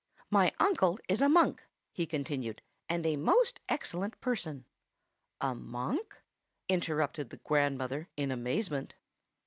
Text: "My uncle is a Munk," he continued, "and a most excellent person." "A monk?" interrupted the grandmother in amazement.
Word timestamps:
"My 0.31 0.51
uncle 0.59 0.97
is 1.07 1.21
a 1.21 1.29
Munk," 1.29 1.61
he 1.91 2.07
continued, 2.07 2.63
"and 2.89 3.05
a 3.05 3.17
most 3.17 3.59
excellent 3.69 4.19
person." 4.19 4.65
"A 5.39 5.53
monk?" 5.53 6.15
interrupted 6.67 7.29
the 7.29 7.37
grandmother 7.37 8.09
in 8.17 8.31
amazement. 8.31 8.95